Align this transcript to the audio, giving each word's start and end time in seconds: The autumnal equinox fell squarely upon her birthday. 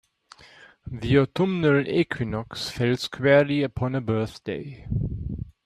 The 0.89 1.19
autumnal 1.19 1.87
equinox 1.87 2.71
fell 2.71 2.97
squarely 2.97 3.61
upon 3.61 3.93
her 3.93 4.01
birthday. 4.01 4.87